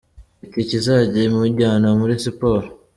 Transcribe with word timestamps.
I 0.45 0.47
ticket 0.51 0.71
izajya 0.79 1.19
imujyana 1.29 1.87
muri 1.99 2.13
siporo. 2.25 2.65